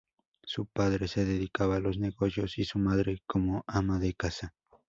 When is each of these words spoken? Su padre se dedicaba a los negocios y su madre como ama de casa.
Su 0.41 0.65
padre 0.65 1.07
se 1.07 1.25
dedicaba 1.25 1.75
a 1.75 1.79
los 1.79 1.99
negocios 1.99 2.57
y 2.57 2.65
su 2.65 2.79
madre 2.79 3.21
como 3.27 3.63
ama 3.67 3.99
de 3.99 4.15
casa. 4.15 4.55